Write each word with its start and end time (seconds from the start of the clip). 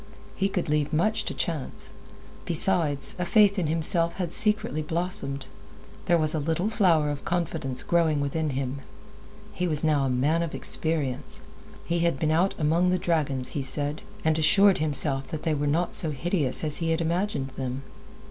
He 0.35 0.49
could 0.49 0.67
leave 0.67 0.91
much 0.91 1.25
to 1.25 1.33
chance. 1.35 1.91
Besides, 2.45 3.15
a 3.19 3.23
faith 3.23 3.59
in 3.59 3.67
himself 3.67 4.15
had 4.15 4.31
secretly 4.31 4.81
blossomed. 4.81 5.45
There 6.05 6.17
was 6.17 6.33
a 6.33 6.39
little 6.39 6.71
flower 6.71 7.11
of 7.11 7.23
confidence 7.23 7.83
growing 7.83 8.19
within 8.19 8.49
him. 8.57 8.79
He 9.53 9.67
was 9.67 9.83
now 9.83 10.05
a 10.05 10.09
man 10.09 10.41
of 10.41 10.55
experience. 10.55 11.41
He 11.85 11.99
had 11.99 12.17
been 12.17 12.31
out 12.31 12.55
among 12.57 12.89
the 12.89 12.97
dragons, 12.97 13.49
he 13.49 13.61
said, 13.61 14.01
and 14.25 14.37
he 14.37 14.41
assured 14.41 14.79
himself 14.79 15.27
that 15.27 15.43
they 15.43 15.53
were 15.53 15.67
not 15.67 15.93
so 15.93 16.09
hideous 16.09 16.63
as 16.63 16.77
he 16.77 16.89
had 16.89 16.99
imagined 16.99 17.49
them. 17.49 17.83